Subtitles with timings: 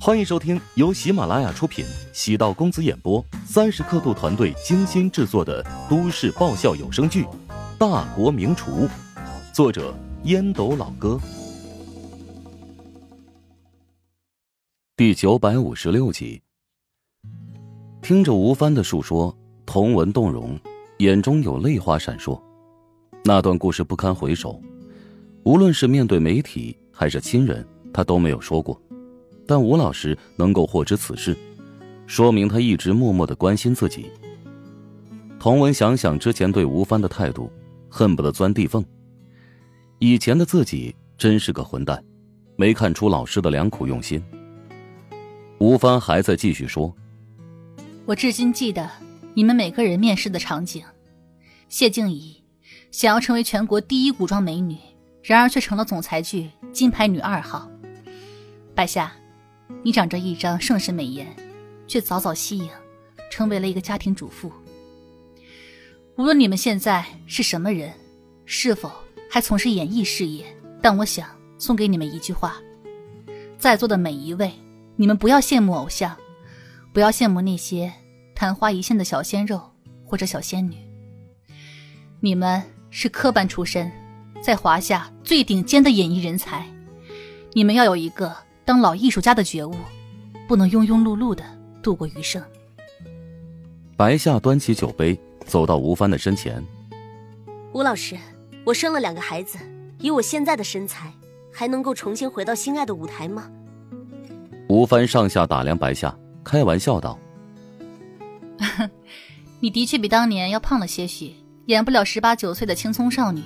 [0.00, 7.24] 欢迎收听由喜马拉雅出品、喜道公子演播、三十刻度团队精心制作的都市爆笑有声剧
[7.78, 8.70] 《大国名厨》，
[9.52, 9.94] 作者
[10.24, 11.18] 烟斗老哥，
[14.96, 16.42] 第九百五十六集。
[18.02, 19.34] 听着吴帆的述说，
[19.64, 20.58] 童文动容，
[20.98, 22.38] 眼中有泪花闪烁。
[23.24, 24.60] 那段故事不堪回首，
[25.44, 28.78] 无论是面对媒体还是亲人，他都没有说过。
[29.46, 31.36] 但吴老师能够获知此事，
[32.06, 34.10] 说明他一直默默的关心自己。
[35.38, 37.50] 童文想想之前对吴帆的态度，
[37.90, 38.84] 恨不得钻地缝。
[39.98, 42.02] 以前的自己真是个混蛋，
[42.56, 44.22] 没看出老师的良苦用心。
[45.58, 46.94] 吴帆还在继续说
[48.06, 48.90] ：“我至今记得
[49.34, 50.82] 你们每个人面试的场景。
[51.68, 52.42] 谢静怡
[52.90, 54.76] 想要成为全国第一古装美女，
[55.22, 57.70] 然而却成了总裁剧金牌女二号。
[58.74, 59.12] 白夏。”
[59.82, 61.26] 你长着一张盛世美颜，
[61.86, 62.68] 却早早息影，
[63.30, 64.50] 成为了一个家庭主妇。
[66.16, 67.92] 无论你们现在是什么人，
[68.44, 68.90] 是否
[69.30, 70.44] 还从事演艺事业，
[70.80, 72.56] 但我想送给你们一句话：
[73.58, 74.52] 在座的每一位，
[74.96, 76.16] 你们不要羡慕偶像，
[76.92, 77.92] 不要羡慕那些
[78.34, 79.60] 昙花一现的小鲜肉
[80.06, 80.76] 或者小仙女。
[82.20, 83.90] 你们是科班出身，
[84.42, 86.66] 在华夏最顶尖的演艺人才，
[87.52, 88.34] 你们要有一个。
[88.64, 89.74] 当老艺术家的觉悟，
[90.48, 91.44] 不能庸庸碌碌的
[91.82, 92.42] 度过余生。
[93.96, 96.64] 白夏端起酒杯，走到吴帆的身前。
[97.72, 98.16] 吴老师，
[98.64, 99.58] 我生了两个孩子，
[99.98, 101.12] 以我现在的身材，
[101.52, 103.50] 还能够重新回到心爱的舞台吗？
[104.68, 107.18] 吴帆上下打量白夏，开玩笑道
[109.60, 111.34] ：“你的确比当年要胖了些许，
[111.66, 113.42] 演不了十八九岁的青葱少女，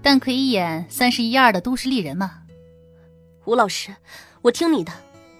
[0.00, 2.42] 但可以演三十一二的都市丽人嘛。”
[3.46, 3.92] 吴老师。
[4.42, 4.90] 我听你的，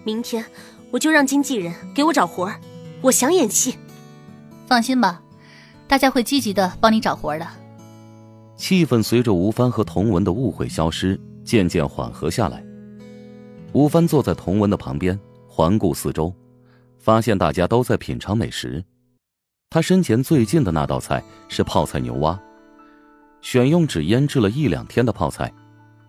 [0.03, 0.45] 明天
[0.91, 2.59] 我就让经纪人给我找活儿。
[3.01, 3.75] 我想演戏，
[4.67, 5.21] 放心吧，
[5.87, 7.47] 大家会积极的帮你找活儿的。
[8.55, 12.63] 气氛随着吴帆和童文的误会消失，渐渐缓和下来。
[13.73, 16.31] 吴帆坐在童文的旁边，环顾四周，
[16.99, 18.83] 发现大家都在品尝美食。
[19.71, 22.39] 他身前最近的那道菜是泡菜牛蛙，
[23.41, 25.51] 选用只腌制了一两天的泡菜，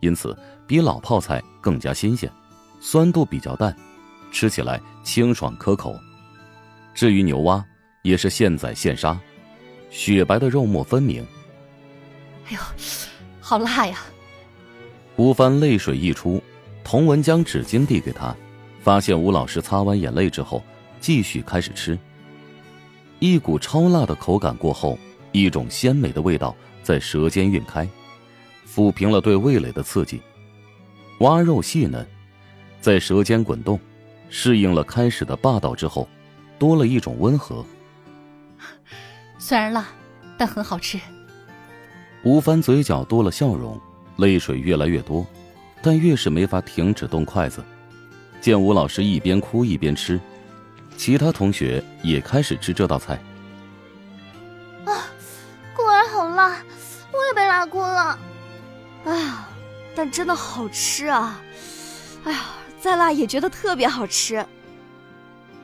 [0.01, 0.37] 因此
[0.67, 2.31] 比老泡菜更加新鲜。
[2.85, 3.75] 酸度比较淡，
[4.33, 5.97] 吃起来清爽可口。
[6.93, 7.65] 至于牛蛙，
[8.03, 9.17] 也是现宰现杀，
[9.89, 11.25] 雪白的肉末分明。
[12.49, 12.59] 哎呦，
[13.41, 14.01] 好辣呀！
[15.15, 16.43] 吴帆泪水溢出，
[16.83, 18.35] 童文将纸巾递给他，
[18.83, 20.61] 发现吴老师擦完眼泪之后，
[21.01, 21.97] 继续开始吃。
[23.21, 24.99] 一股超辣的口感过后，
[25.31, 27.89] 一种鲜美的味道在舌尖晕开，
[28.69, 30.21] 抚平了对味蕾的刺激。
[31.21, 32.05] 蛙肉细嫩。
[32.83, 33.79] 在舌尖滚动，
[34.29, 36.09] 适应了开始的霸道之后，
[36.59, 37.65] 多了一种温和。
[39.39, 39.87] 虽然辣，
[40.37, 40.99] 但很好吃。
[42.25, 43.81] 吴凡嘴角多了笑容，
[44.17, 45.25] 泪水越来越多，
[45.81, 47.63] 但越是没法停止动筷子。
[48.41, 50.21] 见吴老师一边哭一边吃，
[50.97, 53.15] 其他同学也开始吃这道菜。
[54.87, 55.07] 啊，
[55.77, 56.49] 果然好辣，
[57.13, 58.19] 我也被辣哭了。
[59.05, 59.49] 哎呀，
[59.95, 61.41] 但真的好吃啊！
[62.25, 62.41] 哎呀。
[62.83, 64.45] 再辣也觉得特别好吃。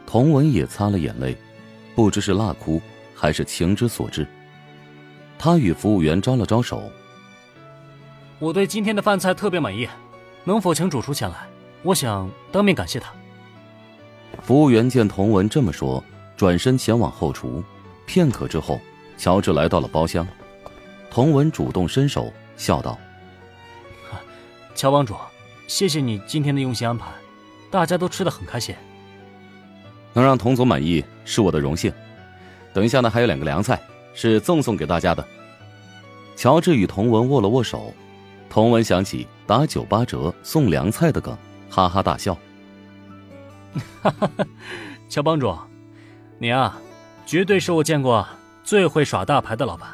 [0.06, 1.36] 童文也擦了眼泪，
[1.96, 2.80] 不知是辣哭
[3.12, 4.24] 还是情之所至。
[5.36, 6.80] 他与服务员招了招手
[8.38, 9.88] ：“我对今天的饭菜特别满意，
[10.44, 11.48] 能否请主厨前来？
[11.82, 13.12] 我想当面感谢他。”
[14.40, 16.02] 服务员见童文这么说，
[16.36, 17.64] 转身前往后厨。
[18.06, 18.80] 片刻之后，
[19.16, 20.24] 乔治来到了包厢。
[21.10, 22.96] 童文主动伸手，笑道
[24.76, 25.16] ：“乔帮主。”
[25.68, 27.12] 谢谢你今天的用心安排，
[27.70, 28.74] 大家都吃的很开心。
[30.14, 31.92] 能让童总满意是我的荣幸。
[32.72, 33.78] 等一下呢，还有两个凉菜
[34.14, 35.24] 是赠送给大家的。
[36.34, 37.92] 乔治与童文握了握手，
[38.48, 41.36] 童文想起打九八折送凉菜的梗，
[41.68, 42.34] 哈哈大笑。
[44.02, 44.30] 哈哈，
[45.10, 45.54] 乔帮主，
[46.38, 46.80] 你啊，
[47.26, 48.26] 绝对是我见过
[48.64, 49.90] 最会耍大牌的老板。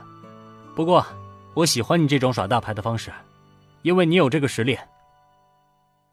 [0.77, 1.05] 不过，
[1.53, 3.11] 我喜欢你这种耍大牌的方式，
[3.83, 4.79] 因为你有这个实力。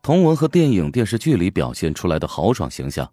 [0.03, 3.07] 童文和电影、电视剧里表现出来的豪爽形象，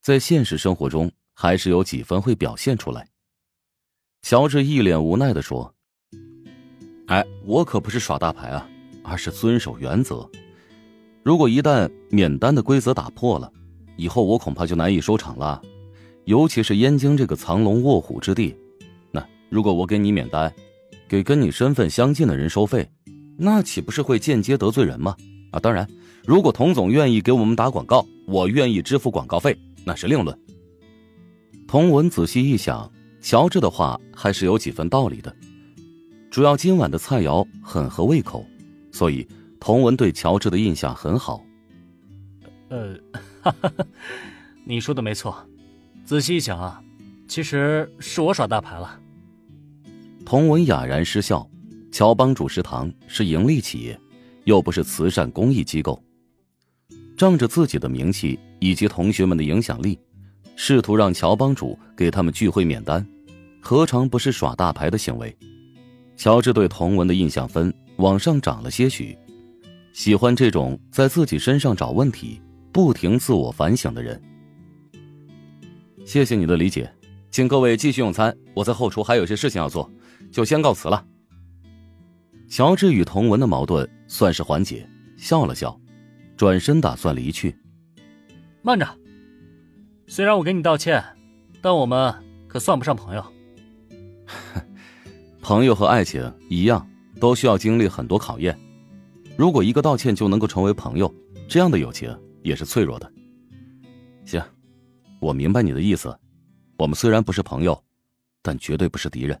[0.00, 3.06] 在现实生活中还是有几分会表现出来。
[4.22, 5.74] 乔治一脸无奈的说
[7.08, 8.66] ：“哎，我可不是耍大牌啊，
[9.02, 10.26] 而是遵守原则。
[11.22, 13.52] 如果一旦免单的规则打破了，
[13.96, 15.60] 以后我恐怕就难以收场了。
[16.24, 18.56] 尤其是燕京这个藏龙卧虎之地，
[19.10, 20.50] 那如果我给你免单，
[21.06, 22.90] 给跟你身份相近的人收费，
[23.36, 25.14] 那岂不是会间接得罪人吗？
[25.50, 25.86] 啊，当然。”
[26.24, 30.38] 如果童总愿意给我们打广告，我愿意支付广告费，那是另论。
[31.66, 32.90] 童文仔细一想，
[33.20, 35.34] 乔治的话还是有几分道理的。
[36.30, 38.46] 主要今晚的菜肴很合胃口，
[38.90, 39.26] 所以
[39.58, 41.44] 童文对乔治的印象很好。
[42.68, 42.94] 呃，
[43.42, 43.72] 哈哈，
[44.64, 45.36] 你说的没错。
[46.04, 46.82] 仔细一想啊，
[47.26, 48.98] 其实是我耍大牌了。
[50.24, 51.46] 童文哑然失笑。
[51.90, 54.00] 乔帮主食堂是盈利企业，
[54.44, 56.02] 又不是慈善公益机构。
[57.22, 59.96] 仗着自己的名气以及同学们的影响力，
[60.56, 63.06] 试图让乔帮主给他们聚会免单，
[63.60, 65.32] 何尝不是耍大牌的行为？
[66.16, 69.16] 乔治对童文的印象分往上涨了些许，
[69.92, 72.42] 喜欢这种在自己身上找问题、
[72.72, 74.20] 不停自我反省的人。
[76.04, 76.92] 谢谢你的理解，
[77.30, 79.88] 请各位继续用餐，我在后厨还有些事情要做，
[80.32, 81.06] 就先告辞了。
[82.48, 84.84] 乔治与童文的矛盾算是缓解，
[85.16, 85.80] 笑了笑，
[86.42, 87.56] 转身打算离去。
[88.62, 88.84] 慢着，
[90.08, 91.00] 虽然我给你道歉，
[91.60, 92.12] 但我们
[92.48, 93.24] 可算不上朋友。
[95.40, 96.84] 朋友和爱情一样，
[97.20, 98.58] 都需要经历很多考验。
[99.36, 101.14] 如果一个道歉就能够成为朋友，
[101.48, 102.12] 这样的友情
[102.42, 103.08] 也是脆弱的。
[104.24, 104.42] 行，
[105.20, 106.12] 我明白你的意思。
[106.76, 107.80] 我们虽然不是朋友，
[108.42, 109.40] 但绝对不是敌人。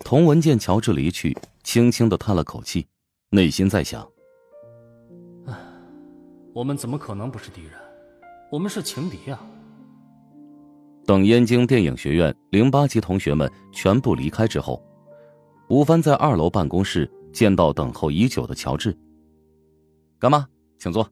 [0.00, 2.86] 童文见乔治离去，轻轻的叹了口气，
[3.30, 4.11] 内心在想：“唉，
[6.52, 7.72] 我们怎么可能不是敌人？
[8.50, 9.40] 我们是情敌啊！”
[11.06, 14.80] 等燕京电影学院零八级同学们全部离开之后，
[15.68, 18.96] 吴帆在二楼办公室见到等候已久的乔治。
[20.20, 20.46] “干妈，
[20.78, 21.08] 请坐。”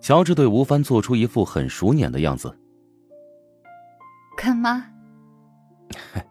[0.00, 2.56] 乔治对吴帆做出一副很熟稔的样子。
[4.36, 4.84] “干妈。”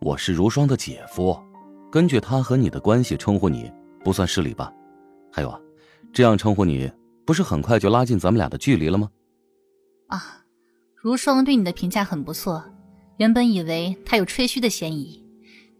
[0.00, 1.38] 我是如霜的姐夫，
[1.90, 3.72] 根据他和你的关系称呼你，
[4.04, 4.72] 不算失礼吧？
[5.32, 5.58] 还有啊，
[6.16, 6.90] 这样称呼你，
[7.26, 9.10] 不是很快就拉近咱们俩的距离了吗？
[10.06, 10.40] 啊，
[10.94, 12.64] 如霜对你的评价很不错，
[13.18, 15.22] 原本以为他有吹嘘的嫌疑，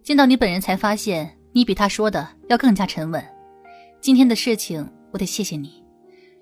[0.02, 3.24] 见到你本人才发现你比他说的要更加沉稳。
[3.98, 5.82] 今天的事情，我得谢谢你。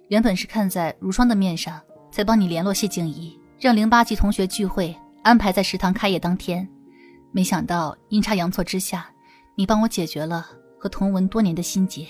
[0.09, 1.81] 原本是看在如霜的面上，
[2.11, 4.93] 才帮你联络谢静怡，让零八级同学聚会
[5.23, 6.69] 安排在食堂开业当天。
[7.31, 9.09] 没想到阴差阳错之下，
[9.55, 10.45] 你帮我解决了
[10.81, 12.09] 和童文多年的心结。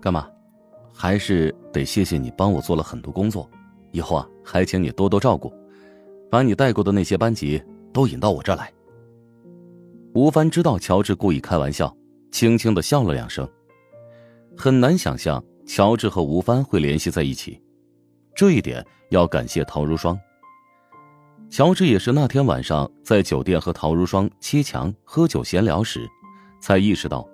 [0.00, 0.26] 干嘛？
[1.00, 3.48] 还是得谢谢你帮我做了很多工作，
[3.92, 5.54] 以后啊还请你多多照顾，
[6.28, 7.62] 把你带过的那些班级
[7.92, 8.68] 都引到我这儿来。
[10.12, 11.96] 吴帆知道乔治故意开玩笑，
[12.32, 13.48] 轻轻的笑了两声。
[14.56, 17.62] 很难想象乔治和吴帆会联系在一起，
[18.34, 20.18] 这一点要感谢陶如霜。
[21.48, 26.08] 乔治也是那天晚上在酒店和陶如霜、七强喝酒闲聊时，
[26.60, 27.24] 才意识到，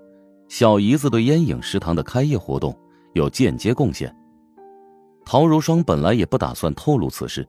[0.49, 2.79] 小姨子对烟影食堂的开业活动
[3.15, 4.15] 有间接贡献。
[5.25, 7.49] 陶如霜本来也不打算透露此事，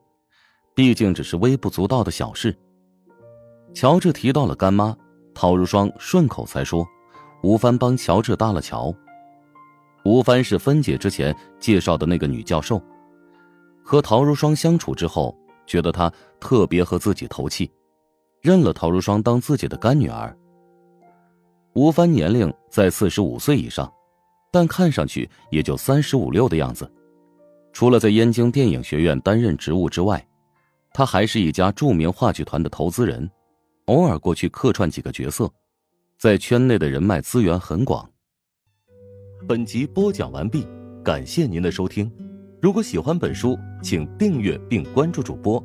[0.74, 2.56] 毕竟只是微不足道的小事。
[3.74, 4.96] 乔治提到了干妈，
[5.34, 6.88] 陶如霜顺口才说，
[7.44, 8.96] 吴帆帮乔治搭了桥。
[10.06, 12.82] 吴帆是芬姐之前介绍的那个女教授，
[13.84, 15.38] 和陶如霜相处之后。
[15.68, 17.72] 觉得她特别和自己投契，
[18.40, 20.38] 认了陶如霜当自己的干女儿。
[21.74, 23.92] 吴帆年龄在四十五岁以上，
[24.56, 26.90] 但看上去也就三十五六的样子。
[27.74, 30.26] 除了在燕京电影学院担任职务之外，
[30.94, 33.30] 他还是一家著名话剧团的投资人，
[33.88, 35.52] 偶尔过去客串几个角色，
[36.18, 38.10] 在圈内的人脉资源很广。
[39.46, 40.66] 本集播讲完毕，
[41.04, 42.10] 感谢您的收听。
[42.62, 45.62] 如果喜欢本书，请订阅并关注主播。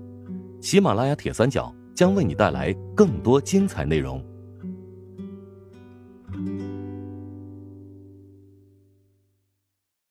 [0.60, 4.20] 喜马拉雅铁三角将为你带来更多精彩内容。